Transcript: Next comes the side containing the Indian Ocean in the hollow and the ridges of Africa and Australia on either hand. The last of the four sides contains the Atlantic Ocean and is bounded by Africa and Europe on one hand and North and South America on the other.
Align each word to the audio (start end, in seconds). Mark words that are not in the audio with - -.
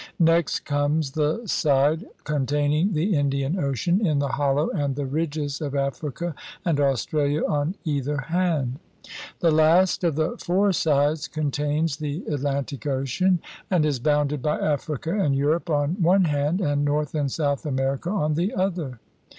Next 0.17 0.61
comes 0.61 1.11
the 1.11 1.45
side 1.45 2.07
containing 2.23 2.93
the 2.93 3.15
Indian 3.15 3.59
Ocean 3.59 4.03
in 4.03 4.17
the 4.17 4.29
hollow 4.29 4.71
and 4.71 4.95
the 4.95 5.05
ridges 5.05 5.61
of 5.61 5.75
Africa 5.75 6.33
and 6.65 6.79
Australia 6.79 7.43
on 7.45 7.75
either 7.85 8.17
hand. 8.17 8.79
The 9.41 9.51
last 9.51 10.03
of 10.03 10.15
the 10.15 10.39
four 10.39 10.73
sides 10.73 11.27
contains 11.27 11.97
the 11.97 12.23
Atlantic 12.27 12.87
Ocean 12.87 13.41
and 13.69 13.85
is 13.85 13.99
bounded 13.99 14.41
by 14.41 14.57
Africa 14.57 15.11
and 15.15 15.35
Europe 15.35 15.69
on 15.69 16.01
one 16.01 16.23
hand 16.23 16.61
and 16.61 16.83
North 16.83 17.13
and 17.13 17.31
South 17.31 17.63
America 17.63 18.09
on 18.09 18.33
the 18.33 18.55
other. 18.55 18.99